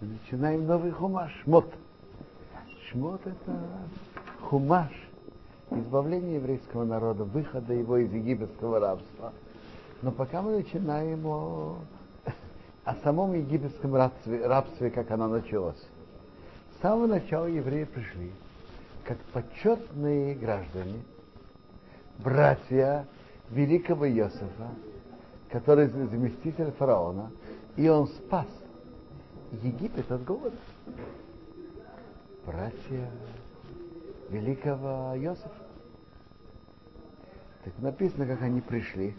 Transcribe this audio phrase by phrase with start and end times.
[0.00, 1.72] начинаем новый хумаш, шмот.
[2.90, 3.58] Шмот это
[4.42, 4.92] хумаш,
[5.70, 9.32] избавление еврейского народа, выхода его из египетского рабства.
[10.02, 11.78] Но пока мы начинаем о,
[12.84, 15.82] о самом египетском рабстве, рабстве, как оно началось.
[16.76, 18.30] С самого начала евреи пришли
[19.04, 21.00] как почетные граждане,
[22.18, 23.06] братья
[23.50, 24.68] великого Иосифа,
[25.50, 27.30] который заместитель фараона,
[27.76, 28.46] и он спас
[29.52, 30.56] Египет от голода.
[32.44, 33.10] Братья
[34.28, 35.50] великого Иосифа.
[37.64, 39.14] Так написано, как они пришли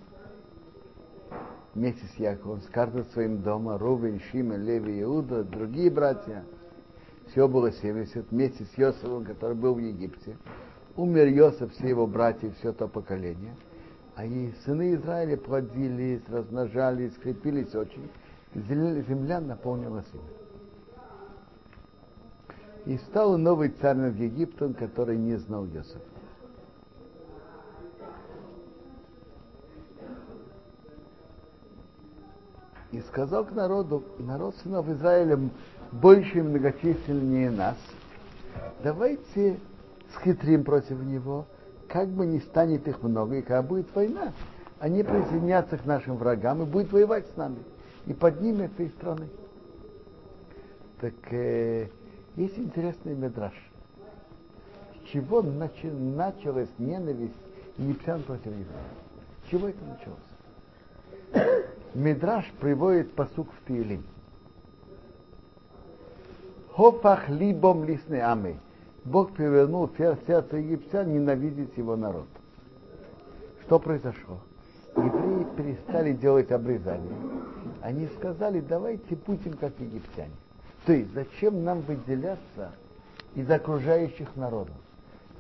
[1.74, 6.44] вместе с Яковом, с каждым своим домом, Рувен, Шимен, Леви, Иуда, другие братья.
[7.28, 10.38] Всего было 70, вместе с Йосифом, который был в Египте.
[10.96, 13.56] Умер Йосиф, все его братья, все то поколение.
[14.16, 18.10] А и сыны Израиля плодились, размножались, скрепились очень.
[18.56, 20.24] Земля наполнилась ими.
[22.86, 26.00] И стал новый царь над Египтом, который не знал Йосифа.
[32.92, 35.38] И сказал к народу, народ сынов Израиля
[35.92, 37.76] больше и многочисленнее нас,
[38.82, 39.60] давайте
[40.16, 41.46] схитрим против него,
[41.90, 44.32] как бы не станет их много, и когда будет война,
[44.80, 47.58] они присоединятся к нашим врагам и будут воевать с нами,
[48.08, 49.28] и поднимет из страны.
[51.00, 51.88] Так э,
[52.36, 53.54] есть интересный медраж.
[54.96, 57.34] С чего начи, началась ненависть
[57.78, 58.68] египтян против евреев?
[59.46, 61.66] С чего это началось?
[61.94, 64.04] Медраж приводит посук в Тиелим.
[66.74, 68.58] Хофах либом лисны амы.
[69.04, 72.28] Бог перевернул сердце египтян ненавидеть его народ.
[73.66, 74.40] Что произошло?
[74.96, 77.37] Евреи перестали делать обрезание.
[77.88, 80.34] Они сказали, давайте будем как египтяне.
[80.86, 82.74] То есть, зачем нам выделяться
[83.34, 84.76] из окружающих народов,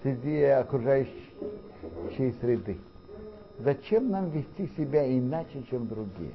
[0.01, 1.11] среди окружающей
[2.39, 2.77] среды?
[3.59, 6.31] Зачем нам вести себя иначе, чем другие?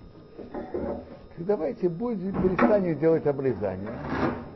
[1.38, 3.94] давайте будем, перестанем делать обрезание,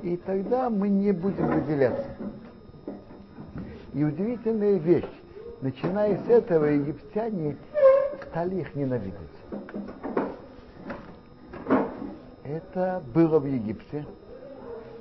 [0.02, 2.16] и тогда мы не будем выделяться.
[3.94, 5.08] И удивительная вещь,
[5.62, 7.56] начиная с этого, египтяне
[8.28, 9.14] стали их ненавидеть.
[12.76, 14.04] Это было в Египте,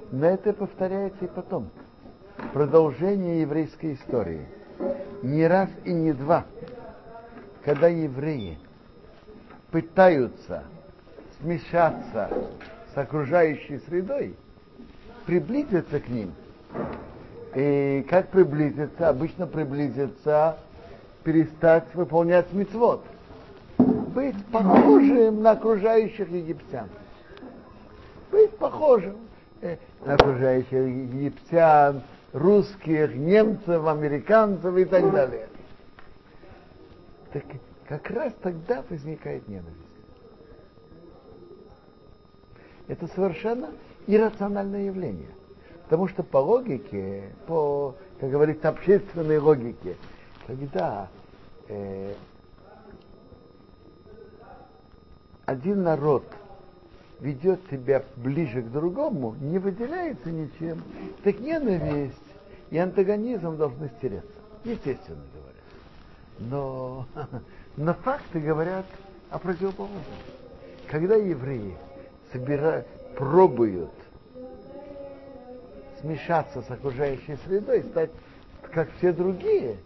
[0.09, 1.69] но это повторяется и потом.
[2.53, 4.45] Продолжение еврейской истории.
[5.21, 6.45] Не раз и не два,
[7.65, 8.57] когда евреи
[9.71, 10.63] пытаются
[11.41, 12.29] смешаться
[12.93, 14.37] с окружающей средой,
[15.25, 16.31] приблизиться к ним.
[17.55, 19.09] И как приблизиться?
[19.09, 20.59] Обычно приблизиться,
[21.25, 23.03] перестать выполнять мецвод.
[23.77, 26.87] Быть похожим на окружающих египтян.
[28.35, 29.15] Быть похожим
[29.61, 32.03] э, на окружающих египтян,
[32.33, 35.47] русских, немцев, американцев и так далее.
[37.31, 37.43] Так
[37.87, 39.71] как раз тогда возникает ненависть.
[42.89, 43.69] Это совершенно
[44.05, 45.29] иррациональное явление.
[45.85, 49.95] Потому что по логике, по, как говорится, общественной логике,
[50.45, 51.07] когда
[51.69, 52.13] э,
[55.45, 56.25] один народ
[57.19, 60.81] ведет себя ближе к другому, не выделяется ничем,
[61.23, 62.15] так ненависть
[62.69, 64.29] и антагонизм должны стереться.
[64.63, 66.49] Естественно говоря.
[66.51, 67.07] Но,
[67.77, 68.85] но факты говорят
[69.29, 70.01] о противоположном.
[70.89, 71.75] Когда евреи
[72.31, 73.91] собирают, пробуют
[76.01, 78.11] смешаться с окружающей средой, стать
[78.71, 79.77] как все другие,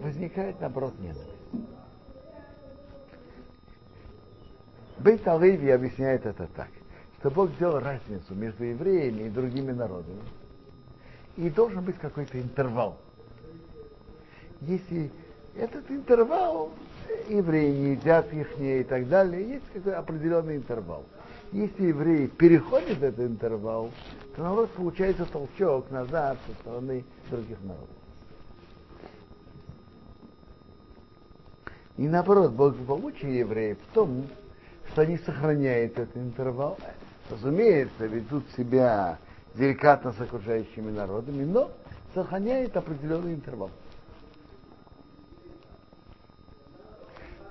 [0.00, 1.39] возникает наоборот ненависть.
[5.02, 6.68] Бейт Алеви объясняет это так,
[7.18, 10.20] что Бог сделал разницу между евреями и другими народами.
[11.38, 12.98] И должен быть какой-то интервал.
[14.60, 15.10] Если
[15.56, 16.70] этот интервал,
[17.30, 21.04] евреи не едят их и так далее, есть какой-то определенный интервал.
[21.52, 23.90] Если евреи переходят этот интервал,
[24.36, 27.88] то наоборот получается толчок назад со стороны других народов.
[31.96, 34.26] И наоборот, благополучие евреев в том,
[34.90, 36.78] что они сохраняют этот интервал.
[37.30, 39.18] Разумеется, ведут себя
[39.54, 41.70] деликатно с окружающими народами, но
[42.14, 43.70] сохраняет определенный интервал.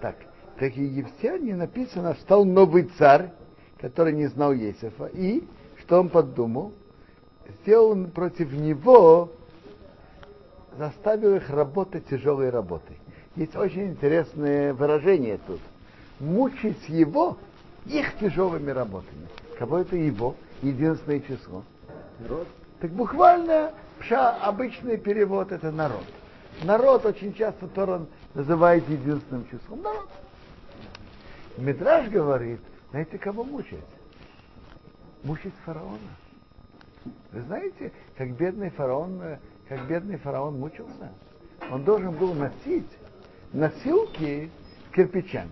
[0.02, 0.16] Так,
[0.58, 3.32] так египтяне написано, стал новый царь,
[3.80, 5.44] который не знал Есифа, и
[5.80, 6.74] что он подумал?
[7.62, 9.32] Сделал против него,
[10.78, 12.98] заставил их работать тяжелой работой.
[13.36, 15.60] Есть очень интересное выражение тут.
[16.20, 17.38] Мучить его
[17.86, 19.28] их тяжелыми работами.
[19.58, 20.36] Кого это его?
[20.62, 21.64] единственное число?
[22.20, 22.48] Народ?
[22.80, 26.04] Так буквально пша, обычный перевод это народ.
[26.64, 29.82] Народ очень часто Торан называет единственным числом.
[29.82, 30.10] Народ.
[31.58, 32.60] Мидраж говорит,
[32.92, 33.80] знаете, кого мучать?
[35.24, 35.98] Мучить фараона.
[37.32, 39.22] Вы знаете, как бедный фараон,
[39.68, 41.12] как бедный фараон мучился?
[41.72, 42.90] Он должен был носить
[43.54, 44.50] носилки
[44.94, 45.52] кирпичами.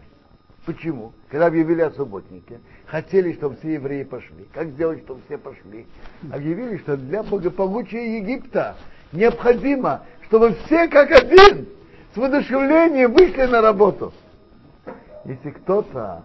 [0.67, 1.13] Почему?
[1.29, 4.45] Когда объявили о субботнике, хотели, чтобы все евреи пошли.
[4.53, 5.87] Как сделать, чтобы все пошли?
[6.29, 8.75] Объявили, что для благополучия Египта
[9.13, 11.69] необходимо, чтобы все как один
[12.13, 14.11] с воодушевлением вышли на работу.
[15.23, 16.23] Если кто-то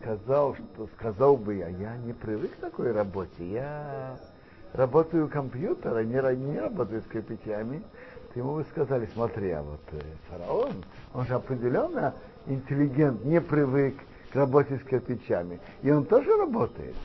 [0.00, 4.16] сказал, что сказал бы я, я не привык к такой работе, я
[4.72, 7.82] работаю у компьютера, не, не работаю с кирпичами,
[8.32, 10.00] то ему бы сказали, смотри, а вот э,
[10.30, 10.72] фараон,
[11.12, 12.14] он же определенно
[12.46, 13.94] интеллигент, не привык
[14.32, 15.60] к работе с кирпичами.
[15.82, 16.96] И он тоже работает.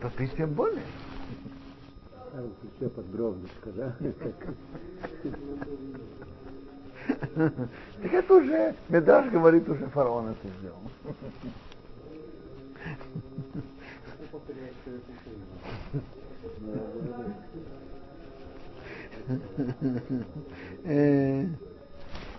[0.00, 0.82] То ты тем более.
[2.78, 3.96] Еще подробненько, да?
[8.02, 10.80] Так это уже, Медаш говорит, уже фараон это сделал.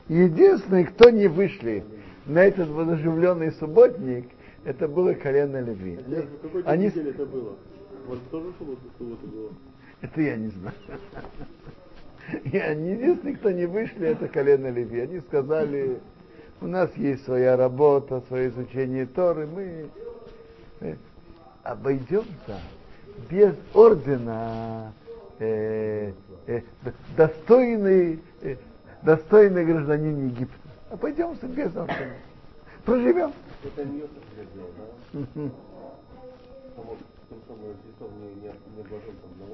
[0.09, 1.83] Единственный, кто не вышли
[2.25, 4.29] на этот воодушевленный субботник,
[4.63, 5.99] это было колено Леви.
[6.65, 6.87] Они...
[6.87, 7.55] это было?
[8.07, 9.49] Вот тоже суббота, суббота было?
[10.01, 10.75] Это я не знаю.
[12.43, 15.01] И они единственные, кто не вышли, это колено Леви.
[15.01, 15.99] Они сказали,
[16.61, 20.97] у нас есть своя работа, свое изучение Торы, мы
[21.63, 22.59] обойдемся
[23.29, 24.93] без ордена
[25.39, 26.11] э,
[26.47, 26.61] э,
[27.15, 28.55] достойный, э,
[29.03, 30.57] достойный гражданин Египта.
[30.89, 32.13] Обойдемся без ордена.
[32.85, 33.33] Проживем.
[33.63, 34.07] Это не да?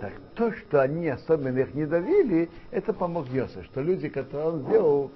[0.01, 4.61] Так то, что они особенно их не давили, это помог Йосиф, что люди, которые он
[4.63, 5.11] сделал,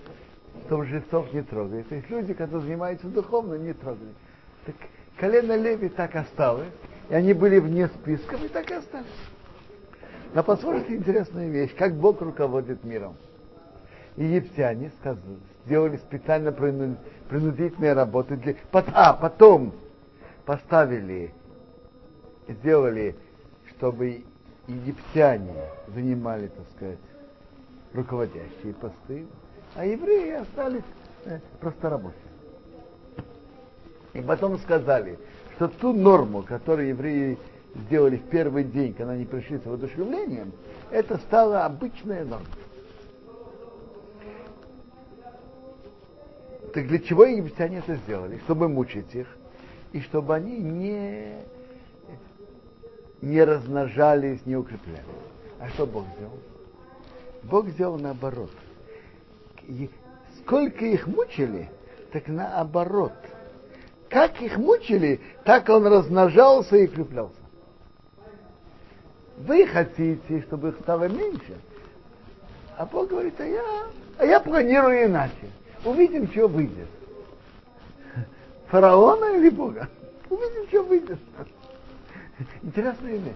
[0.66, 1.88] что жрецов не трогает.
[1.90, 4.10] То есть люди, которые занимаются духовно, не трогали.
[4.66, 4.76] Так
[5.18, 6.68] колено Леви так осталось,
[7.10, 9.08] и они были вне списков, и так и остались.
[10.34, 13.16] Но послушайте интересную вещь, как Бог руководит миром.
[14.18, 14.92] Египтяне
[15.66, 18.56] сделали специально принудительные работы для...
[18.74, 19.74] А, потом
[20.46, 21.32] поставили
[22.48, 23.16] сделали,
[23.76, 24.24] чтобы
[24.68, 25.54] египтяне
[25.94, 27.00] занимали, так сказать,
[27.94, 29.26] руководящие посты,
[29.76, 30.84] а евреи остались
[31.26, 32.22] э, просто рабочими.
[34.14, 35.20] И потом сказали,
[35.56, 37.38] что ту норму, которую евреи
[37.86, 40.52] сделали в первый день, когда они пришли с воодушевлением,
[40.90, 42.46] это стала обычная норма.
[46.78, 48.38] Так для чего египтяне это сделали?
[48.46, 49.26] Чтобы мучить их,
[49.94, 51.40] и чтобы они не
[53.20, 55.02] не размножались, не укреплялись.
[55.60, 56.38] А что Бог сделал?
[57.42, 58.52] Бог сделал наоборот.
[59.64, 59.90] И
[60.38, 61.68] сколько их мучили,
[62.12, 63.14] так наоборот.
[64.08, 67.42] Как их мучили, так он размножался и укреплялся.
[69.36, 71.58] Вы хотите, чтобы их стало меньше.
[72.78, 73.64] А Бог говорит, а я,
[74.20, 75.50] а я планирую иначе.
[75.84, 76.88] Увидим, что выйдет.
[78.68, 79.90] Фараона или Бога?
[80.30, 81.20] Увидим, что выйдет.
[82.62, 83.34] Интересная вещь.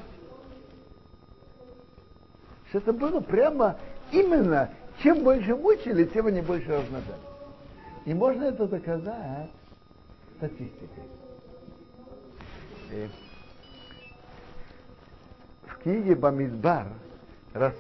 [2.69, 3.77] Что это было прямо
[4.11, 4.69] именно,
[5.01, 7.15] чем больше мучили, тем они больше размножались.
[8.05, 9.51] И можно это доказать
[10.37, 11.03] статистикой.
[12.91, 13.09] И
[15.65, 16.87] в книге Бамидбар
[17.53, 17.73] рас...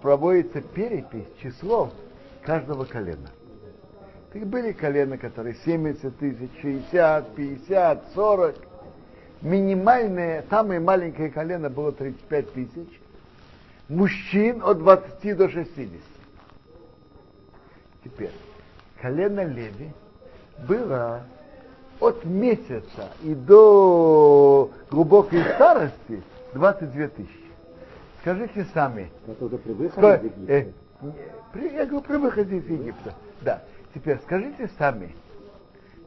[0.00, 1.92] проводится перепись число
[2.44, 3.30] каждого колена.
[4.32, 8.56] Так были колена, которые 70 тысяч, 60, 50, 40
[9.42, 13.00] минимальное, самое маленькое колено было 35 тысяч,
[13.88, 16.00] мужчин от 20 до 60.
[18.04, 18.32] Теперь,
[19.00, 19.92] колено Леви
[20.66, 21.24] было
[22.00, 26.22] от месяца и до глубокой старости
[26.54, 27.42] 22 тысячи.
[28.20, 29.10] Скажите сами.
[30.14, 30.52] Египта?
[30.52, 30.66] Э,
[31.02, 33.14] я говорю, при выходе из Египта.
[33.40, 33.62] Да.
[33.94, 35.14] Теперь скажите сами.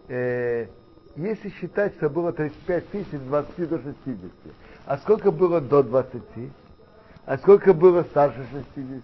[0.07, 0.67] Э,
[1.15, 4.17] если считать, что было 35 тысяч 20 до 60,
[4.85, 6.21] а сколько было до 20?
[7.25, 9.03] А сколько было старше 60?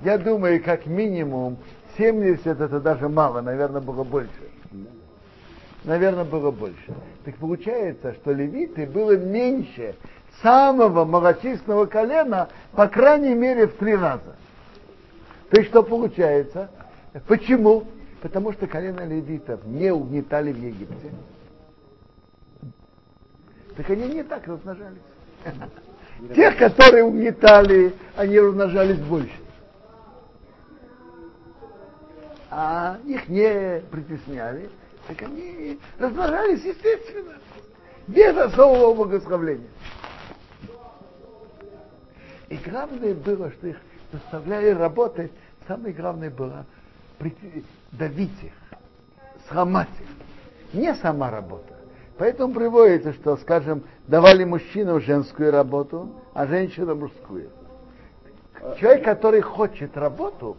[0.00, 1.56] Я думаю, как минимум
[1.96, 4.30] 70 это даже мало, наверное, было больше.
[5.84, 6.94] Наверное, было больше.
[7.24, 9.94] Так получается, что левиты было меньше
[10.42, 14.36] самого малочисленного колена, по крайней мере, в три раза.
[15.54, 16.68] То есть что получается?
[17.28, 17.84] Почему?
[18.20, 21.12] Потому что колено левитов не угнетали в Египте.
[23.76, 24.98] Так они не так размножались.
[26.34, 29.36] Тех, которые угнетали, они размножались больше.
[32.50, 34.68] А их не притесняли,
[35.06, 37.34] так они размножались естественно,
[38.08, 39.70] без особого благословления.
[42.48, 43.76] И главное было, что их
[44.14, 45.32] заставляли работать,
[45.66, 46.64] самое главное было
[47.92, 48.52] давить их,
[49.48, 50.78] сломать их.
[50.78, 51.74] Не сама работа.
[52.18, 57.50] Поэтому приводится, что, скажем, давали мужчинам женскую работу, а женщинам мужскую.
[58.78, 60.56] Человек, который хочет работу,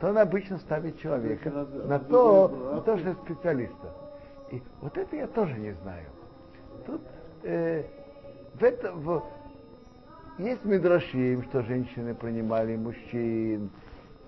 [0.00, 3.94] то он обычно ставит человека на то, на то, что специалиста.
[4.50, 6.06] И вот это я тоже не знаю.
[6.86, 7.00] Тут
[7.44, 7.84] э,
[8.54, 9.22] в этом, в,
[10.38, 13.70] есть мидрашим, что женщины принимали мужчин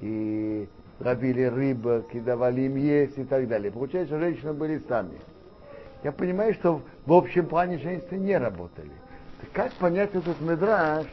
[0.01, 0.69] и
[1.01, 3.71] ловили рыбок и давали им есть и так далее.
[3.71, 5.19] Получается, женщины были сами.
[6.03, 8.93] Я понимаю, что в общем плане женщины не работали.
[9.41, 11.07] Так как понять этот медраж,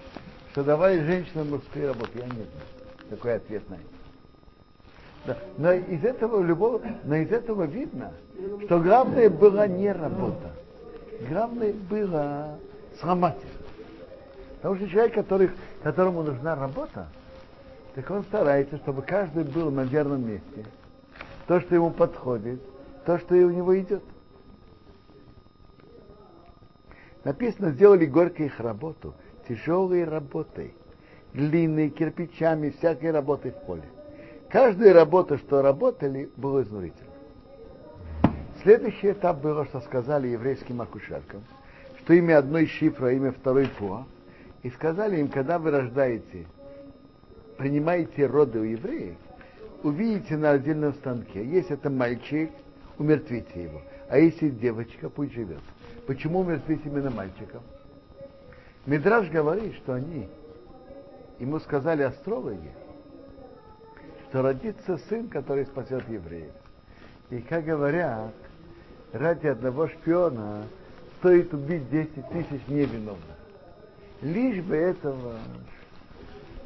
[0.52, 2.12] что давали женщинам мужские работы?
[2.16, 2.48] Я не знаю.
[3.10, 3.84] Такой ответ на это.
[5.26, 5.38] Да.
[5.58, 8.12] Но из этого любого, но из этого видно,
[8.66, 10.52] что главное была не работа.
[11.30, 12.58] Главное было
[13.00, 13.40] сломать.
[14.58, 15.50] Потому что человек, который,
[15.82, 17.08] которому нужна работа,
[17.96, 20.66] так он старается, чтобы каждый был на верном месте.
[21.48, 22.62] То, что ему подходит,
[23.06, 24.04] то, что и у него идет.
[27.24, 29.14] Написано, сделали горько их работу,
[29.48, 30.74] тяжелой работой,
[31.34, 33.84] длинной, кирпичами, всякой работой в поле.
[34.50, 37.10] Каждая работа, что работали, была изнурительна.
[38.62, 41.44] Следующий этап было, что сказали еврейским акушеркам,
[42.00, 44.06] что имя одной шифра, имя второй пуа,
[44.62, 46.46] и сказали им, когда вы рождаете,
[47.58, 49.18] принимаете роды у евреев,
[49.84, 52.50] увидите на отдельном станке, если это мальчик,
[52.98, 55.62] умертвите его, а если девочка, пусть живет.
[56.08, 57.60] Почему умертвить именно мальчика?
[58.86, 60.28] Мидраж говорит, что они,
[61.40, 62.72] ему сказали астрологи,
[64.30, 66.52] что родится сын, который спасет евреев.
[67.30, 68.34] И как говорят,
[69.14, 70.64] ради одного шпиона
[71.20, 73.18] стоит убить 10 тысяч невиновных.
[74.22, 75.40] Лишь бы этого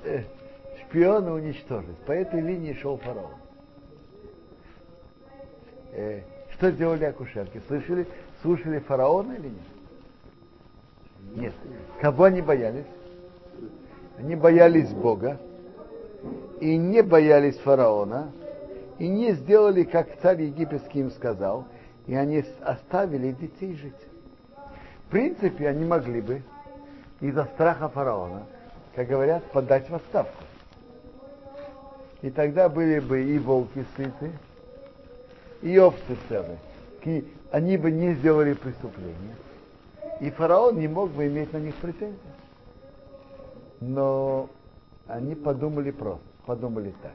[0.04, 0.24] э,
[0.88, 1.98] шпиона уничтожить.
[2.06, 3.32] По этой линии шел фараон.
[5.94, 6.22] Э,
[6.54, 7.62] что делали акушерки?
[7.68, 8.08] Слышали,
[8.42, 9.54] слушали фараона или нет?
[11.36, 11.54] Нет.
[12.02, 12.86] Кого они боялись?
[14.18, 15.40] Они боялись Бога
[16.60, 18.32] и не боялись фараона,
[18.98, 21.68] и не сделали, как царь египетский им сказал,
[22.08, 23.94] и они оставили детей жить.
[25.06, 26.42] В принципе, они могли бы
[27.22, 28.44] из-за страха фараона,
[28.96, 30.44] как говорят, подать в отставку.
[32.22, 34.32] И тогда были бы и волки сыты,
[35.62, 36.58] и овцы целы.
[37.04, 39.36] И они бы не сделали преступления.
[40.20, 42.18] И фараон не мог бы иметь на них претензий.
[43.80, 44.50] Но
[45.08, 47.14] они подумали просто, подумали так.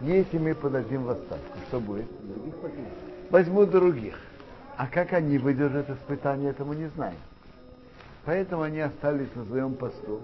[0.00, 2.06] Если мы подадим в отставку, что будет?
[3.30, 4.18] Возьму других.
[4.76, 7.16] А как они выдержат испытание, это мы не знаем.
[8.24, 10.20] Поэтому они остались на своем посту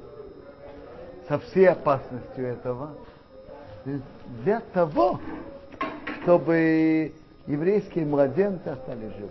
[1.29, 2.91] со всей опасностью этого
[4.45, 5.21] для того,
[6.23, 7.13] чтобы
[7.47, 9.31] еврейские младенцы остались живы.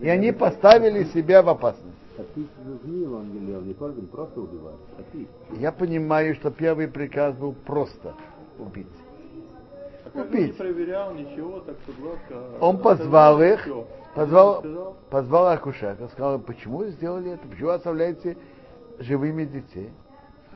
[0.00, 1.94] И они поставили себя в опасность.
[5.58, 8.14] Я понимаю, что первый приказ был просто
[8.58, 8.86] убить.
[10.14, 10.48] А убить.
[10.48, 12.60] не проверял ничего, так что гладко.
[12.60, 13.86] Он позвал их, все.
[14.14, 18.36] позвал, позвал акушерка, сказал, почему вы сделали это, почему вы оставляете
[18.98, 19.90] живыми детей.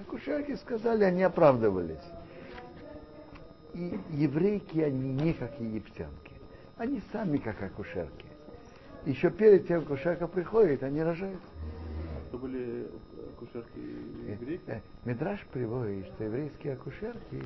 [0.03, 2.05] Акушерки сказали, они оправдывались.
[3.75, 6.33] И еврейки, они не как египтянки.
[6.77, 8.27] Они сами как акушерки.
[9.07, 11.41] Еще перед тем, как акушерка приходит, они рожают.
[12.29, 12.89] Что были
[13.35, 13.79] акушерки
[14.29, 14.63] еврейки?
[14.67, 17.43] Э, Медраж приводит, что еврейские акушерки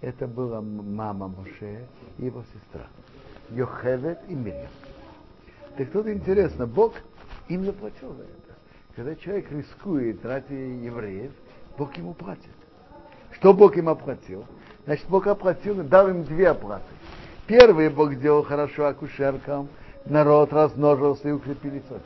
[0.00, 1.86] это была мама Моше
[2.18, 2.86] и его сестра.
[3.50, 4.70] Йохевет и Мирьям.
[5.76, 6.94] Так тут интересно, Бог
[7.48, 8.56] им заплатил за это.
[8.94, 11.32] Когда человек рискует ради евреев,
[11.78, 12.50] Бог ему платит.
[13.30, 14.44] Что Бог им оплатил?
[14.84, 16.82] Значит, Бог оплатил, дал им две оплаты.
[17.46, 19.68] Первый Бог сделал хорошо акушеркам,
[20.04, 22.02] народ размножился и укрепились очень.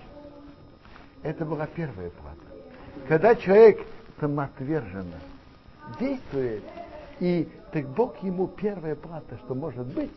[1.22, 2.36] Это была первая плата.
[3.08, 3.80] Когда человек
[4.20, 5.18] самоотверженно
[5.98, 6.62] действует,
[7.18, 10.12] и так Бог ему первая плата, что может быть,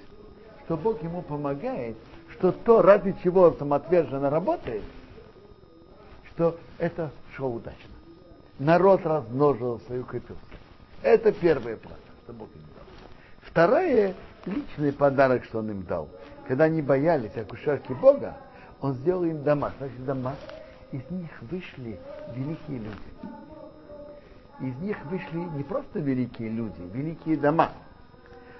[0.65, 1.95] что Бог ему помогает,
[2.33, 4.83] что то, ради чего он самоотверженно работает,
[6.33, 7.94] что это шло удачно.
[8.59, 10.41] Народ размножился и укрепился.
[11.01, 12.85] Это первая плата, что Бог им дал.
[13.41, 14.13] Вторая
[14.45, 16.07] личный подарок, что он им дал.
[16.47, 18.37] Когда они боялись акушерки Бога,
[18.81, 19.71] Он сделал им дома.
[19.77, 20.35] Значит, дома.
[20.91, 21.99] Из них вышли
[22.35, 23.11] великие люди.
[24.61, 27.71] Из них вышли не просто великие люди, великие дома.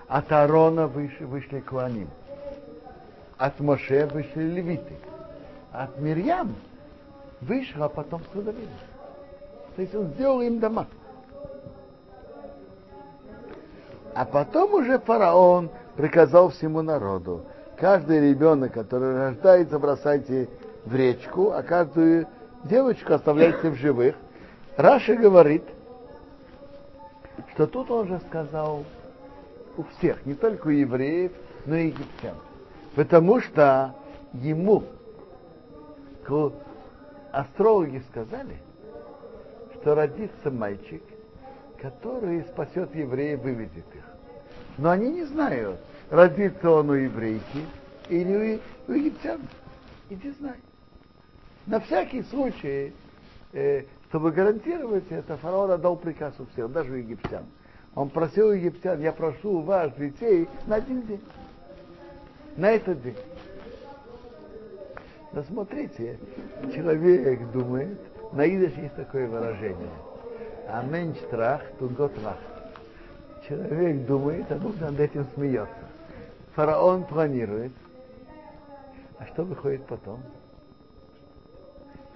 [0.08, 2.10] От Аарона вышли, вышли Куаним.
[3.38, 4.96] От Моше вышли левиты.
[5.72, 6.56] От Мирьям
[7.42, 8.72] вышло потомство Давида.
[9.75, 10.88] То есть он сделал им дома.
[14.13, 17.44] А потом уже фараон приказал всему народу,
[17.77, 20.48] каждый ребенок, который рождается, бросайте
[20.86, 22.27] в речку, а каждую
[22.63, 24.15] девочку оставляйте в живых.
[24.77, 25.63] Раша говорит,
[27.53, 28.86] что тут он же сказал
[29.77, 31.34] у всех, не только у евреев,
[31.65, 32.36] но и египтян.
[32.96, 33.94] Потому что
[34.34, 34.84] ему
[37.32, 38.58] астрологи сказали,
[39.86, 41.04] что родится мальчик,
[41.80, 44.04] который спасет евреев, выведет их.
[44.80, 47.68] Но они не знают, родится он у еврейки
[48.10, 49.42] или у, египтян.
[50.10, 50.56] Иди знай.
[51.68, 52.94] На всякий случай,
[53.54, 57.46] э, чтобы гарантировать это, фараон отдал приказ у всех, даже у египтян.
[57.94, 61.22] Он просил у египтян, я прошу у вас детей на один день.
[62.58, 63.18] На этот день.
[65.32, 66.18] Но смотрите,
[66.74, 68.00] человек думает,
[68.36, 69.89] на идыш есть такое выражение.
[70.68, 72.38] А меньш трах, тунгот рах.
[73.48, 75.74] Человек думает, а Бог над этим смеется.
[76.56, 77.72] Фараон планирует.
[79.20, 80.20] А что выходит потом?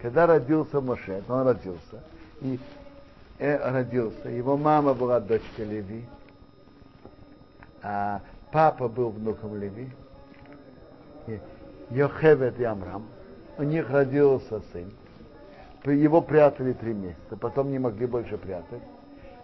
[0.02, 2.04] Когда родился Моше, он родился,
[2.42, 2.60] и
[3.38, 6.06] э, родился, его мама была дочкой Леви,
[7.82, 8.22] а
[8.52, 9.90] папа был внуком Леви,
[11.90, 13.06] Йохевет и Амрам.
[13.58, 14.90] У них родился сын.
[15.86, 18.82] Его прятали три месяца, потом не могли больше прятать.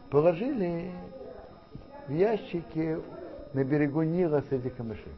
[0.09, 0.91] Положили
[2.07, 2.99] в ящике
[3.53, 5.13] на берегу Нила среди камышей.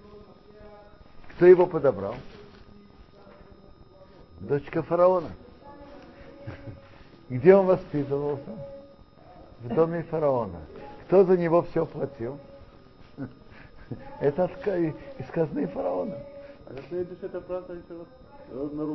[1.31, 2.15] Кто его подобрал?
[4.39, 5.29] Дочка фараона.
[7.29, 8.55] Где он воспитывался?
[9.61, 10.59] В доме фараона.
[11.05, 12.37] Кто за него все платил?
[14.19, 14.49] Это
[15.17, 16.17] из казны фараона.
[16.67, 16.73] А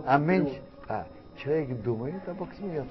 [0.06, 1.06] А меньше, а,
[1.38, 2.90] человек думает, а Бог смеется.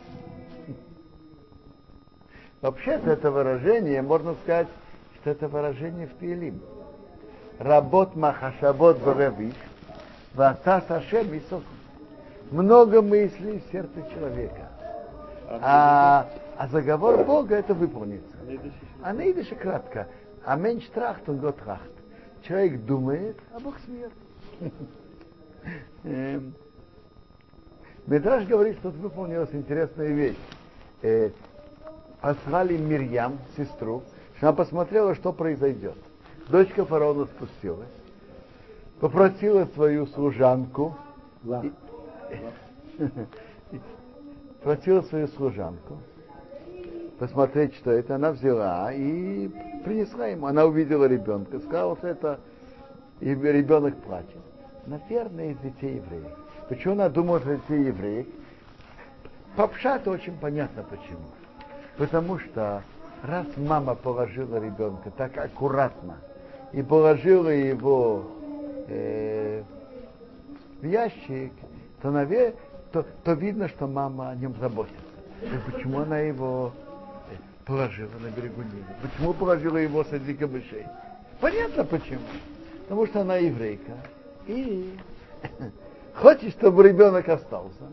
[2.61, 4.67] Вообще-то это выражение, можно сказать,
[5.15, 6.61] что это выражение в Пилим.
[7.57, 9.55] Работ махашабот баравиш,
[10.33, 11.41] вата сашем и
[12.51, 14.69] Много мыслей в сердце человека.
[15.49, 16.27] А,
[16.57, 18.37] а заговор Бога это выполнится.
[19.01, 20.07] А на идыше кратко.
[20.45, 21.91] А меньше трахт, он год трахт.
[22.43, 24.15] Человек думает, а Бог смеется.
[28.11, 30.37] Медраж говорит, что тут выполнилась интересная вещь.
[31.01, 31.29] Э,
[32.19, 34.03] послали Мирьям, сестру,
[34.35, 35.95] что она посмотрела, что произойдет.
[36.49, 37.87] Дочка фараона спустилась,
[38.99, 40.97] попросила свою служанку,
[41.63, 41.71] и,
[44.61, 45.97] просила свою служанку
[47.17, 48.15] посмотреть, что это.
[48.15, 49.47] Она взяла и
[49.85, 50.47] принесла ему.
[50.47, 52.41] Она увидела ребенка, сказала, что это
[53.21, 54.41] и ребенок плачет.
[54.85, 56.50] Наверное, из детей евреев.
[56.71, 58.27] Почему она думает, что детей евреев?
[59.57, 61.27] По пшату очень понятно почему.
[61.97, 62.81] Потому что
[63.23, 66.15] раз мама положила ребенка так аккуратно
[66.71, 68.25] и положила его
[68.87, 69.63] э,
[70.79, 71.51] в ящик,
[72.01, 72.53] то, наверное,
[72.93, 74.97] то, то видно, что мама о нем заботится.
[75.41, 76.71] И почему она его
[77.31, 78.95] э, положила на берегу Нила?
[79.01, 80.85] Почему положила его среди камышей?
[81.41, 82.21] Понятно почему.
[82.83, 83.91] Потому что она еврейка.
[84.47, 84.97] И
[86.15, 87.83] хочет, чтобы ребенок остался.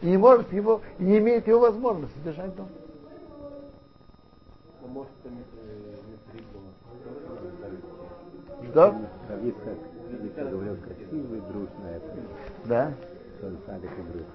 [0.00, 2.68] И не может его, и не имеет его возможности держать дома.
[4.82, 4.86] А
[8.70, 8.94] Что?
[11.88, 12.16] Это.
[12.64, 12.92] Да.
[13.40, 14.26] Друг.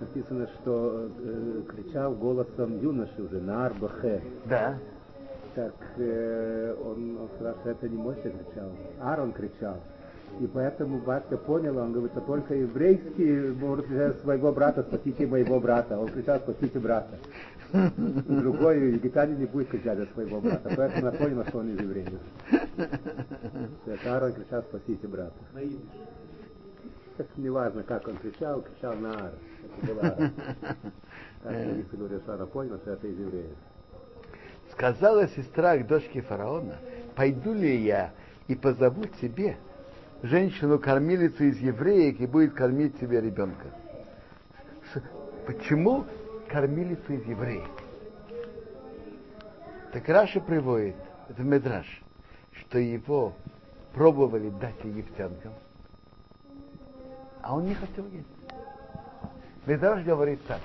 [0.00, 4.22] Написано, что э, кричал голосом юноши уже на Арбахе.
[4.44, 4.78] Да.
[5.54, 9.76] Так э, он, он сказал, что это не Моше кричал, Аарон кричал.
[10.40, 15.60] И поэтому батька понял, он говорит, что только еврейский может кричать своего брата, спасите моего
[15.60, 15.98] брата.
[15.98, 17.16] Он кричал, спасите брата.
[17.72, 20.72] Другой египтянин не будет кричать за своего брата.
[20.76, 22.20] Поэтому она поняла, что он из евреев.
[23.86, 25.34] Это Аарон кричал, спасите брата.
[27.16, 29.38] Так не важно, как он кричал, кричал на Аарон.
[29.82, 30.30] Это был Аарон.
[31.44, 33.56] Так говорит, что она поняла, что это из евреев.
[34.72, 36.76] Сказала сестра к дочке фараона,
[37.14, 38.12] пойду ли я
[38.48, 39.56] и позову тебе
[40.24, 43.66] женщину-кормилицу из евреек и будет кормить тебе ребенка.
[45.46, 46.06] Почему
[46.48, 47.68] кормилицу из евреек?
[49.92, 50.96] Так Раша приводит,
[51.28, 52.02] это Медраш,
[52.52, 53.34] что его
[53.92, 55.52] пробовали дать египтянкам,
[57.42, 58.26] а он не хотел есть.
[59.66, 60.60] Медраж говорит так,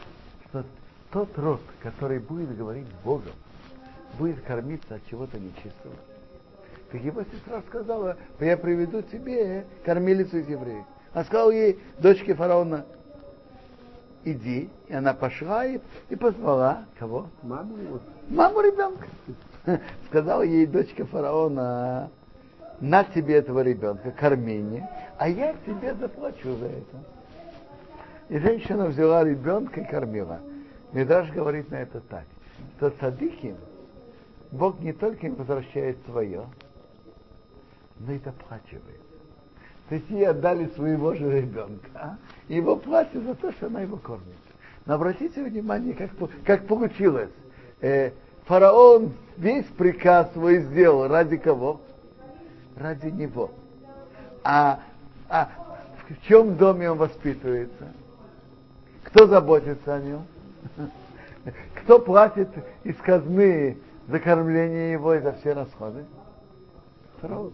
[0.48, 0.64] что
[1.12, 3.34] тот род, который будет говорить с Богом,
[4.18, 5.96] будет кормиться от чего-то нечистого.
[6.92, 10.86] Так его сестра сказала, я приведу тебе кормилицу из евреев.
[11.14, 12.86] Она сказала ей, дочке фараона,
[14.24, 14.70] иди.
[14.88, 17.28] И она пошла и, и позвала кого?
[17.44, 18.00] Маму его.
[18.28, 19.08] Маму ребенка.
[20.08, 22.10] Сказала ей дочка фараона,
[22.80, 26.98] на тебе этого ребенка, кормение, а я тебе заплачу за это.
[28.30, 30.40] И женщина взяла ребенка и кормила.
[30.94, 32.24] Медраж говорит на это так,
[32.78, 33.58] что цадыхим
[34.52, 36.46] Бог не только им возвращает свое,
[38.00, 39.02] но и доплачивает.
[39.90, 42.18] То есть ей отдали своего же ребенка, а?
[42.48, 44.38] и его платят за то, что она его кормит.
[44.86, 46.12] Но обратите внимание, как,
[46.46, 47.32] как получилось.
[47.82, 48.12] Э,
[48.46, 51.82] фараон весь приказ свой сделал ради кого?
[52.76, 53.52] Ради него.
[54.44, 54.80] А,
[55.28, 55.50] а
[56.08, 57.94] в чем доме он воспитывается?
[59.04, 60.26] Кто заботится о нем?
[61.84, 62.50] Кто платит
[62.84, 66.06] из казны за кормление его и за все расходы?
[67.22, 67.54] Фараон.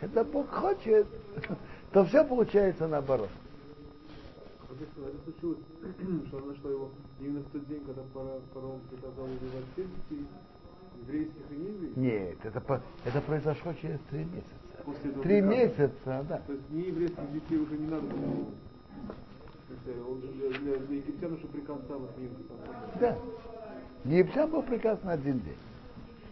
[0.00, 1.06] Когда Бог хочет,
[1.92, 3.30] то все получается наоборот.
[4.70, 5.58] Это случилось,
[6.28, 10.26] что она нашла его именно в тот день, когда фараон приказал убивать всех детей,
[11.02, 11.96] еврейских и нееврейских?
[11.96, 14.52] Нет, это, это произошло через три месяца.
[14.84, 15.56] После этого Три приказа.
[15.56, 16.42] месяца, да.
[16.46, 18.46] То есть нееврейских детей уже не надо было.
[20.08, 22.36] Он для, для, для египтян уже приказ сам отменил.
[23.00, 23.16] Да.
[24.30, 25.56] Вся был приказ на один день.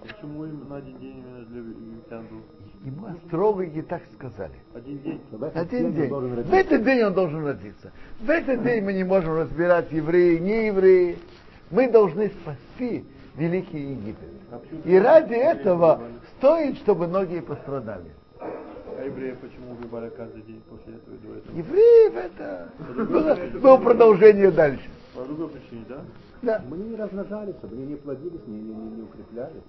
[0.07, 2.43] Почему им на один день именно для египтян был?
[2.85, 4.55] Ему астрологи так сказали.
[4.75, 5.21] Один день?
[5.33, 6.11] Этот Один день.
[6.11, 7.91] В этот день он должен родиться.
[8.21, 11.19] В этот день мы не можем разбирать евреи, не евреи.
[11.71, 13.05] Мы должны спасти
[13.37, 14.29] Великий Египет.
[14.85, 16.03] И ради этого
[16.37, 18.11] стоит, чтобы многие пострадали.
[18.41, 21.57] А евреи почему убивали каждый день после этого и до этого?
[21.57, 22.69] Евреев это
[23.09, 24.85] было, было продолжение дальше.
[25.15, 26.01] По другой причине, да?
[26.43, 26.63] Да.
[26.69, 29.63] Мы не размножались, они не плодились, не, не, не укреплялись.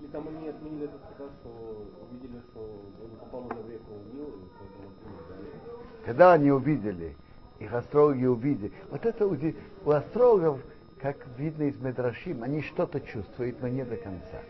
[0.00, 4.48] И там они отменили этот приказ, что увидели, что он попал на реку Нил, и
[4.58, 6.06] поэтому отменили, да?
[6.06, 7.16] Когда они увидели,
[7.58, 10.60] их астрологи увидели, вот это уди- у астрологов,
[10.98, 14.40] как видно из Медрашим, они что-то чувствуют, но не до конца.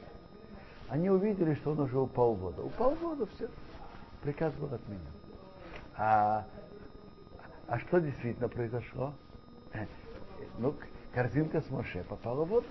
[0.89, 2.67] Они увидели, что он уже упал в воду.
[2.67, 3.49] Упал в воду, все.
[4.23, 5.03] Приказ был отменен.
[5.97, 6.47] А,
[7.67, 9.15] а что действительно произошло?
[9.73, 9.87] Э,
[10.59, 10.75] Ну,
[11.13, 12.67] корзинка с Моше попала в воду.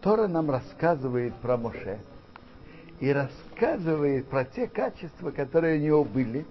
[0.00, 2.00] Тора нам рассказывает про Моше
[3.00, 6.46] и рассказывает про те качества, которые у него были.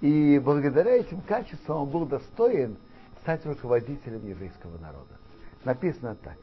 [0.00, 2.76] И благодаря этим качествам он был достоин
[3.22, 5.18] стать руководителем еврейского народа.
[5.64, 6.38] Написано так,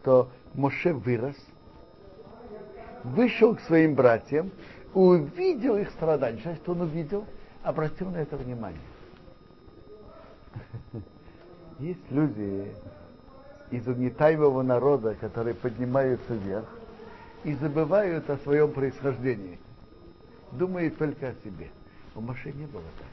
[0.00, 1.36] что Моше вырос,
[3.04, 4.50] вышел к своим братьям,
[4.94, 6.40] увидел их страдания.
[6.62, 7.26] Что он увидел?
[7.62, 8.80] Обратил на это внимание.
[11.78, 12.72] Есть люди
[13.72, 16.66] из угнетаемого народа, которые поднимаются вверх
[17.42, 19.58] и забывают о своем происхождении.
[20.52, 21.70] Думают только о себе.
[22.14, 23.08] У Моше не было так.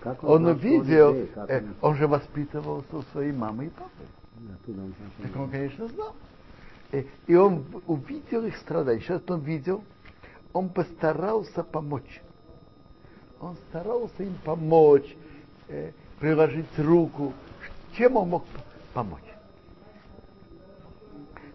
[0.00, 3.90] Как Он что увидел, э, он- он же воспитывался у своей мамы и папы.
[4.38, 4.56] Он
[5.22, 6.14] Так он- он, конечно, знал.
[6.92, 9.00] Э, И он увидел их страдания.
[9.00, 9.82] Что он видел?
[10.52, 12.20] Он постарался помочь.
[13.40, 15.16] Он старался им помочь,
[15.68, 17.32] э, приложить руку.
[17.96, 18.44] Чем он мог
[18.92, 19.20] помочь?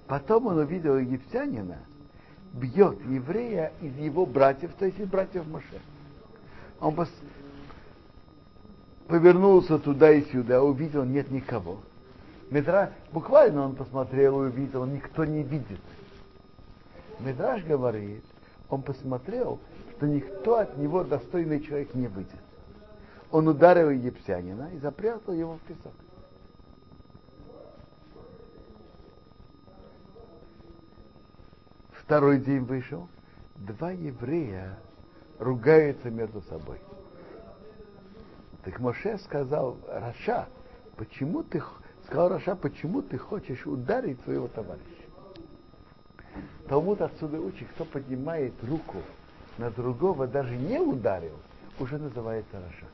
[0.09, 1.77] Потом он увидел египтянина,
[2.53, 5.79] бьет еврея из его братьев, то есть из братьев Моше.
[6.79, 7.09] Он пос-
[9.07, 11.77] повернулся туда и сюда, увидел, нет никого.
[12.49, 15.79] Медраж, буквально он посмотрел и увидел, никто не видит.
[17.19, 18.23] Медраж говорит,
[18.67, 19.59] он посмотрел,
[19.95, 22.33] что никто от него достойный человек не выйдет.
[23.29, 25.93] Он ударил египтянина и запрятал его в песок.
[32.09, 33.07] Второй день вышел,
[33.55, 34.79] два еврея
[35.37, 36.79] ругаются между собой.
[38.63, 40.47] Так Моше сказал, רשע,
[40.97, 41.61] почему ты,
[42.07, 44.83] сказал רשע, почему ты хочешь ударить своего товарища?
[46.67, 48.97] Талмуд отсюда учит, кто поднимает руку
[49.59, 51.37] на другого, даже не ударил,
[51.79, 52.87] уже называется רשע.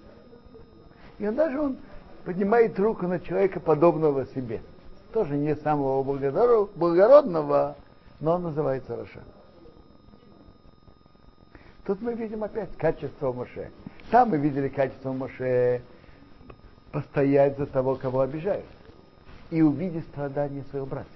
[1.19, 1.77] И он даже он
[2.25, 4.59] поднимает руку на человека, подобного себе.
[5.13, 7.77] Тоже не самого благородного,
[8.25, 9.23] но он называется רשע.
[11.85, 13.69] Тут мы видим опять качество Моше.
[14.09, 15.83] Там мы видели качество Моше
[16.91, 18.65] постоять за того, кого обижают.
[19.51, 21.11] И увидеть страдания своих братьев.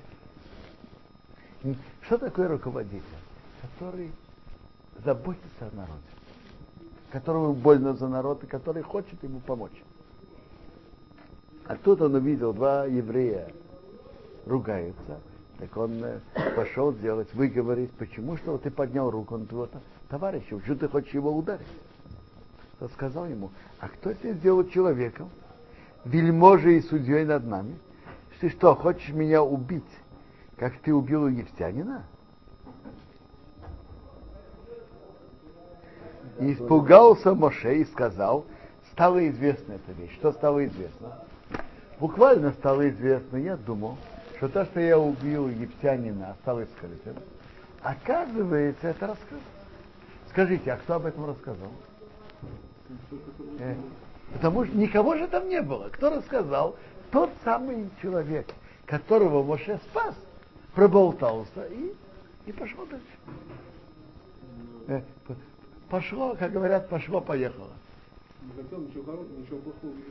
[2.04, 3.02] Что такое руководитель?
[3.64, 4.12] Который
[5.04, 6.04] заботиться о народе,
[7.12, 9.82] которому больно за народ и который хочет ему помочь.
[11.66, 13.52] А тут он увидел два еврея
[14.46, 15.20] ругаются,
[15.60, 16.20] так он э,
[16.56, 19.70] пошел сделать, выговорить, почему, что ты поднял руку на твоего
[20.08, 21.68] товарища, почему ты хочешь его ударить?
[22.80, 25.30] Тот сказал ему, а кто тебя сделал человеком,
[26.06, 27.76] вельможей и судьей над нами?
[28.40, 29.84] Ты что, хочешь меня убить,
[30.56, 32.04] как ты убил египтянина?
[36.40, 38.46] И испугался Моше и сказал,
[38.94, 40.14] стало известна эта вещь.
[40.14, 41.20] Что стало известно?
[42.00, 43.98] Буквально стало известно, я думал,
[44.40, 47.22] что то, что я убил египтянина, осталось скрытым.
[47.82, 49.44] Оказывается, это раскрылось.
[50.30, 51.72] Скажите, а кто об этом рассказал?
[53.60, 53.76] Э,
[54.34, 55.90] потому что никого же там не было.
[55.90, 56.78] Кто рассказал?
[57.12, 58.48] Тот самый человек,
[58.86, 60.16] которого Моше спас,
[60.74, 61.94] проболтался и,
[62.46, 63.06] и пошел дальше.
[64.88, 65.02] Э,
[65.90, 67.74] пошло, как говорят, пошло-поехало.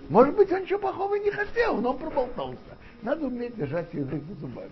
[0.09, 2.59] Может быть, он ничего плохого не хотел, но он проболтался.
[3.03, 4.71] Надо уметь держать язык за зубами.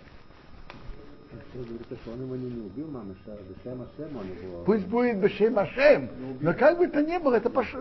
[4.65, 6.09] Пусть будет Бешем Ашем,
[6.41, 7.75] но как бы то ни было, это пош...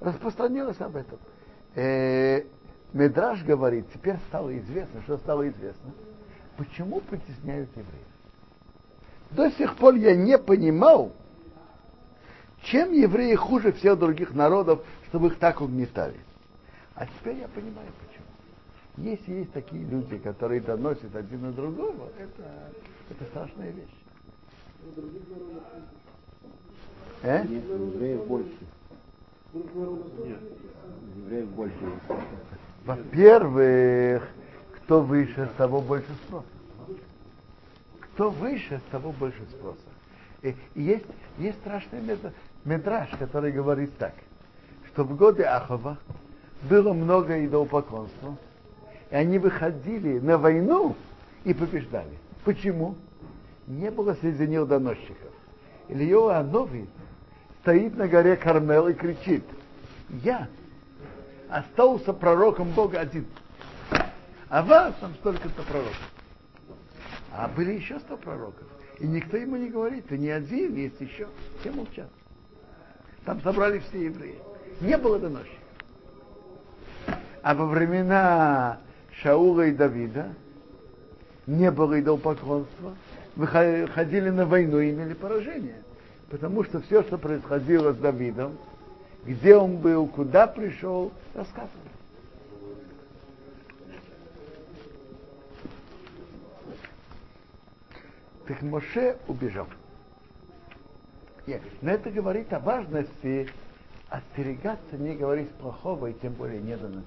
[0.00, 1.18] распространилось об этом.
[1.74, 2.42] Э,
[2.92, 5.92] Медраж говорит, теперь стало известно, что стало известно,
[6.56, 8.10] почему притесняют евреев.
[9.30, 11.12] До сих пор я не понимал,
[12.64, 16.18] чем евреи хуже всех других народов, чтобы их так угнетали.
[16.94, 18.26] А теперь я понимаю, почему.
[18.96, 22.70] Если есть такие люди, которые доносят один на другого, это,
[23.08, 23.88] это страшная вещь.
[27.22, 27.44] Э?
[27.46, 28.50] Нет, евреев больше.
[29.54, 30.38] Нет.
[31.16, 31.76] Евреев больше.
[32.84, 34.28] Во-первых,
[34.76, 36.46] кто выше, с того больше спроса.
[38.00, 39.78] Кто выше, с того больше спроса.
[40.42, 41.06] И, и есть,
[41.38, 42.00] есть страшный
[42.64, 44.14] медраж, который говорит так,
[44.88, 45.98] что в годы Ахова
[46.62, 48.36] было много идолопоклонства,
[49.10, 50.94] и они выходили на войну
[51.44, 52.18] и побеждали.
[52.44, 52.96] Почему?
[53.66, 55.32] Не было среди них доносчиков.
[55.88, 56.88] Илья Анови
[57.62, 59.44] стоит на горе Кармел и кричит,
[60.22, 60.48] я
[61.48, 63.26] остался пророком Бога один,
[64.48, 66.10] а вас там столько-то пророков.
[67.32, 68.66] А были еще сто пророков.
[68.98, 71.28] И никто ему не говорит, ты не один, есть еще.
[71.60, 72.10] Все молчат.
[73.30, 74.40] Там собрали все евреи.
[74.80, 75.54] Не было доносчиков.
[77.42, 78.80] А во времена
[79.22, 80.34] Шаула и Давида
[81.46, 82.96] не было идолопоклонства,
[83.36, 85.80] выходили на войну и имели поражение.
[86.28, 88.58] Потому что все, что происходило с Давидом,
[89.24, 91.70] где он был, куда пришел, рассказывали.
[98.48, 99.68] Так Моше убежал.
[101.46, 103.48] Нет, но это говорит о важности
[104.08, 107.06] остерегаться, не говорить плохого и тем более не доносить.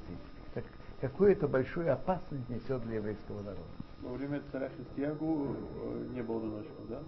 [0.54, 0.64] Как,
[1.02, 3.62] какую это большую опасность несет для еврейского народа.
[4.02, 7.00] Во время царя Христиагу э, не было доносчиков, да?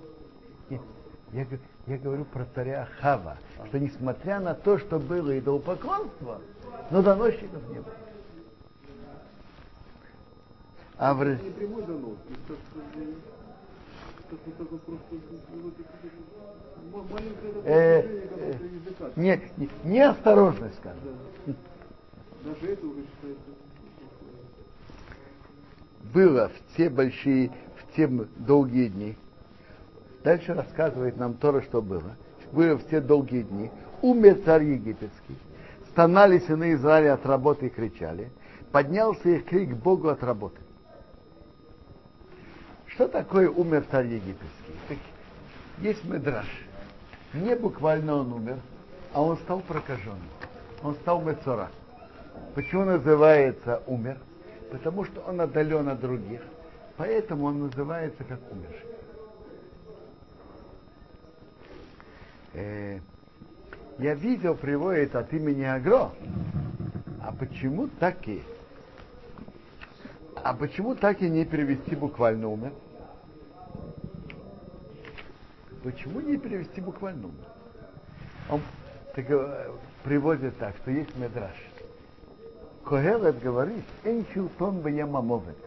[0.69, 0.81] Нет,
[1.33, 1.45] я,
[1.87, 3.65] я говорю про царя Хава, а.
[3.67, 6.41] что несмотря на то, что было идолопоклонство,
[6.91, 7.93] но доносчиков не было.
[10.97, 11.25] А в...
[11.25, 12.17] Не прямой донос,
[17.65, 18.53] э, э,
[19.15, 20.99] не, не, неосторожность, скажем.
[22.43, 23.51] Даже это уже считается.
[26.13, 29.17] Было в те большие, в те долгие дни.
[30.23, 32.15] Дальше рассказывает нам Тора, что было.
[32.51, 33.69] Было в те долгие дни.
[34.01, 35.35] Умер царь египетский.
[35.89, 38.29] Стонали сыны Израиля от работы и кричали.
[38.71, 40.59] Поднялся их крик Богу от работы.
[42.95, 44.99] Что такое умер царь египетский?
[45.79, 46.47] Есть медраж.
[47.33, 48.57] Не буквально он умер,
[49.13, 50.21] а он стал прокаженным.
[50.81, 51.69] Он стал мецора.
[52.53, 54.17] Почему называется умер?
[54.71, 56.39] Потому что он отдален от других.
[56.95, 58.89] Поэтому он называется как умерший.
[62.53, 62.99] Э,
[63.97, 66.11] я видел, приводит от имени Агро.
[67.21, 68.41] А почему так и?
[70.35, 72.71] А почему так и не перевести буквально умер?
[75.85, 77.29] Почему не перевести буквально?
[78.49, 78.59] Он
[79.13, 79.27] так,
[80.03, 81.53] приводит так, что есть медраж.
[82.83, 85.57] Когелет говорит, энчилтон бьямамовет.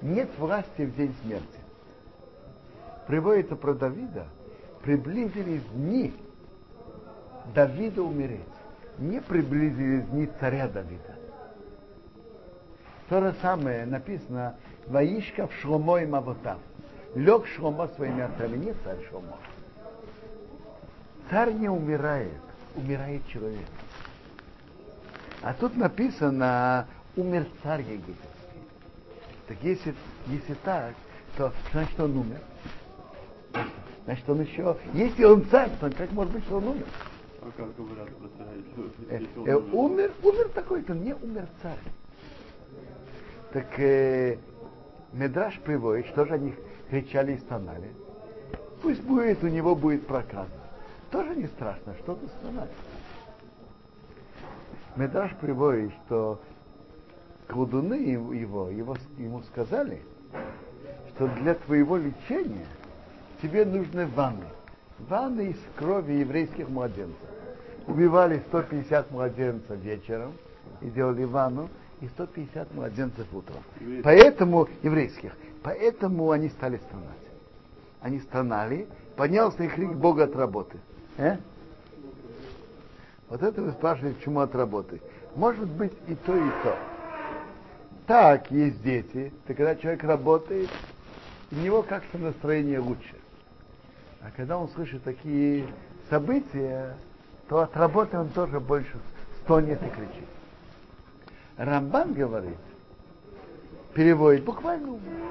[0.00, 1.44] Нет власти в день смерти.
[3.06, 4.24] Приводится про Давида,
[4.80, 6.14] приблизились дни
[7.54, 8.40] Давида умереть.
[8.96, 11.14] Не приблизились дни царя Давида.
[13.10, 16.56] То же самое написано Ваишка в Шломо и Мавотав.
[17.14, 19.36] Лег Шломо своими отцами, не царь Шломо.
[21.30, 22.40] Царь не умирает,
[22.74, 23.66] умирает человек.
[25.42, 26.86] А тут написано,
[27.16, 28.24] умер царь египетский.
[29.46, 29.94] Так если,
[30.26, 30.94] если так,
[31.36, 32.40] то значит он умер.
[34.04, 36.86] Значит он еще, если он царь, то как может быть, что он умер?
[37.42, 38.08] А как говорят
[39.10, 40.12] Э, э, умер?
[40.22, 41.78] умер, такой-то, не умер царь.
[43.52, 44.38] Так э,
[45.12, 46.54] Медраж приводит, что же они
[46.90, 47.90] кричали и стонали.
[48.82, 50.57] Пусть будет, у него будет проказа.
[51.10, 52.70] Тоже не страшно, что тут стонать.
[54.96, 56.40] Медраж приводит, что
[57.46, 60.02] колдуны его, его, его, ему сказали,
[61.14, 62.66] что для твоего лечения
[63.40, 64.44] тебе нужны ванны.
[64.98, 67.16] Ванны из крови еврейских младенцев.
[67.86, 70.32] Убивали 150 младенцев вечером
[70.80, 73.62] и делали ванну, и 150 младенцев утром.
[73.80, 74.04] Еврейских.
[74.04, 77.06] Поэтому, еврейских, поэтому они стали стонать.
[78.00, 80.78] Они стонали, поднялся их крик Бога от работы.
[81.18, 81.36] Э?
[83.28, 85.00] Вот это вы спрашиваете, почему от работы.
[85.34, 86.76] Может быть и то, и то.
[88.06, 90.70] Так, есть дети, то когда человек работает,
[91.52, 93.16] у него как-то настроение лучше.
[94.22, 95.66] А когда он слышит такие
[96.08, 96.96] события,
[97.48, 98.96] то от работы он тоже больше
[99.42, 100.28] стонет и кричит.
[101.56, 102.56] Рамбан говорит,
[103.92, 105.26] переводит, буквально умер.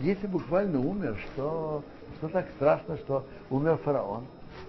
[0.00, 1.82] Если буквально умер, что,
[2.18, 4.26] что так страшно, что умер фараон?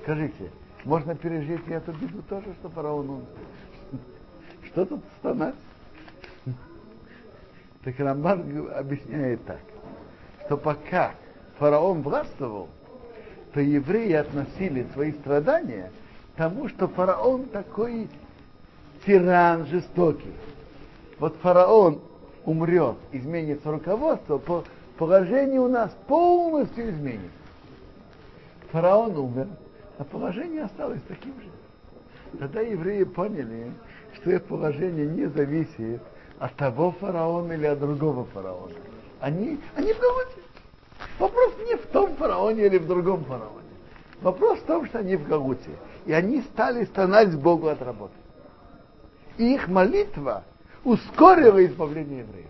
[0.07, 0.49] Скажите,
[0.85, 3.25] можно пережить и эту беду тоже, что фараон?
[4.63, 5.55] Что тут стонать?
[7.83, 9.59] Так Рамбан объясняет так,
[10.45, 11.11] что пока
[11.59, 12.69] фараон властвовал,
[13.53, 15.91] то евреи относили свои страдания
[16.33, 18.07] к тому, что фараон такой
[19.05, 20.33] тиран жестокий.
[21.19, 21.99] Вот фараон
[22.45, 24.63] умрет, изменится руководство, по
[24.97, 27.27] положение у нас полностью изменится.
[28.71, 29.47] Фараон умер,
[29.97, 31.49] а положение осталось таким же.
[32.39, 33.71] Тогда евреи поняли,
[34.15, 36.01] что их положение не зависит
[36.39, 38.75] от того фараона или от другого фараона.
[39.19, 40.41] Они, они в Галуте.
[41.19, 43.67] Вопрос не в том фараоне или в другом фараоне.
[44.21, 45.71] Вопрос в том, что они в Галуте.
[46.05, 48.13] И они стали стонать Богу от работы.
[49.37, 50.43] И их молитва
[50.83, 52.47] ускорила избавление евреев.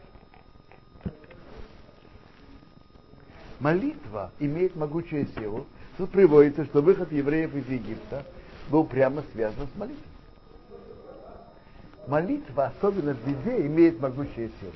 [3.60, 5.66] Молитва имеет могучую силу.
[5.98, 8.24] Тут приводится, что выход евреев из Египта
[8.70, 10.04] был прямо связан с молитвой.
[12.06, 14.74] Молитва, особенно в беде, имеет могучую силу.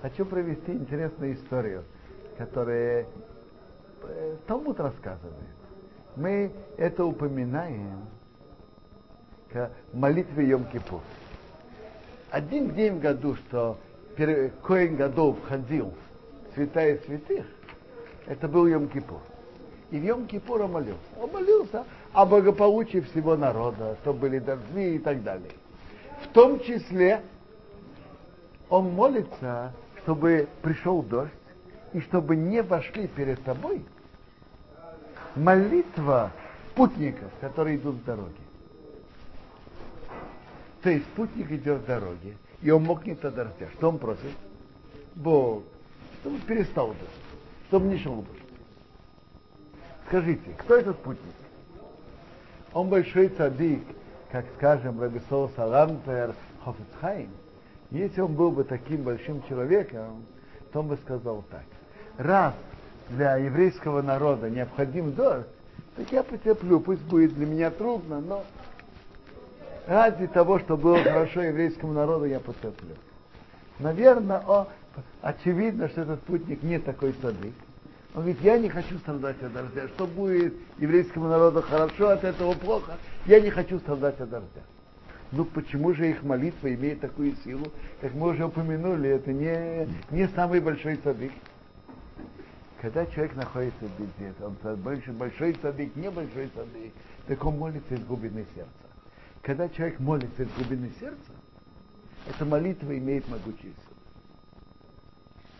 [0.00, 1.84] Хочу провести интересную историю,
[2.38, 3.06] которая
[4.02, 5.36] э, Талмуд рассказывает.
[6.16, 8.06] Мы это упоминаем
[9.52, 11.00] к молитве Йом-Кипур.
[12.30, 13.78] Один день в году, что
[14.16, 15.92] Коин Гадол входил
[16.50, 17.46] в святая святых,
[18.26, 19.20] это был Йом-Кипур.
[19.92, 21.00] И в Йом-Кипур он молился.
[21.20, 25.52] Он молился о благополучии всего народа, чтобы были дожди и так далее.
[26.22, 27.20] В том числе
[28.70, 31.30] он молится, чтобы пришел дождь,
[31.92, 33.84] и чтобы не вошли перед тобой
[35.36, 36.32] молитва
[36.74, 38.32] путников, которые идут в дороге.
[40.82, 43.68] То есть путник идет в дороге, и он мокнет от дождя.
[43.74, 44.32] Что он просит?
[45.16, 45.64] Бог,
[46.22, 47.10] чтобы перестал дождь,
[47.68, 48.41] чтобы не шел дождь.
[50.12, 51.32] Скажите, кто этот путник?
[52.74, 53.82] Он большой цадик,
[54.30, 57.30] как скажем, Рабисол Салампер Хофицхайм.
[57.90, 60.26] Если он был бы таким большим человеком,
[60.70, 61.64] то он бы сказал так.
[62.18, 62.52] Раз
[63.08, 65.46] для еврейского народа необходим дождь,
[65.96, 68.44] так я потерплю, пусть будет для меня трудно, но
[69.86, 72.96] ради того, чтобы было хорошо еврейскому народу, я потерплю.
[73.78, 74.68] Наверное, о,
[75.22, 77.54] очевидно, что этот путник не такой садик.
[78.14, 79.88] Он говорит, я не хочу страдать от дождя.
[79.88, 82.98] Что будет еврейскому народу хорошо, от этого плохо.
[83.24, 84.60] Я не хочу страдать от дождя.
[85.32, 87.72] Ну почему же их молитва имеет такую силу?
[88.02, 91.32] Как мы уже упомянули, это не, не самый большой садик.
[92.82, 96.92] Когда человек находится в беде, он большой, большой садик, небольшой садик,
[97.26, 98.70] так он молится из глубины сердца.
[99.40, 101.32] Когда человек молится из глубины сердца,
[102.28, 103.96] эта молитва имеет могучую силу.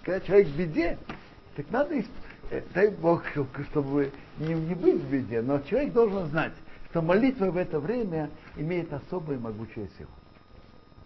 [0.03, 0.99] Когда человек в беде,
[1.57, 1.95] так надо,
[2.75, 3.25] дай Бог,
[3.71, 6.53] чтобы не, не быть в беде, но человек должен знать,
[6.91, 10.11] что молитва в это время имеет особую могучую силу.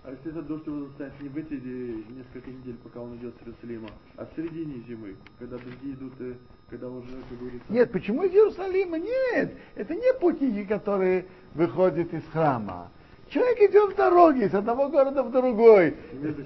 [0.06, 3.34] А если этот дождь его застанет не в эти э, несколько недель, пока он идет
[3.34, 6.34] с Иерусалима, а в середине зимы, когда дожди идут, э,
[6.70, 7.72] когда уже, как говорится...
[7.72, 9.00] Нет, почему из Иерусалима?
[9.00, 12.88] Нет, это не путники, которые выходят из храма.
[13.30, 15.96] Человек идет в дороге с одного города в другой,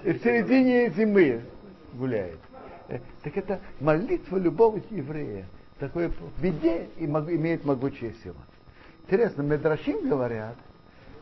[0.04, 1.42] и в середине зимы
[1.92, 2.38] гуляет.
[2.90, 5.46] Э, Так это молитва любого еврея.
[5.78, 6.12] Такое
[6.42, 8.36] беде и имеет могучую силу.
[9.04, 10.56] Интересно, Медрашим говорят,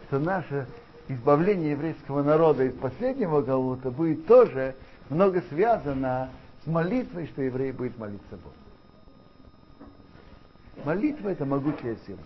[0.07, 0.67] что наше
[1.09, 4.75] избавление еврейского народа из последнего Галута будет тоже
[5.11, 6.31] много связано
[6.65, 8.55] с молитвой, что еврей будет молиться Богу.
[10.85, 12.19] Молитва это могучая сила.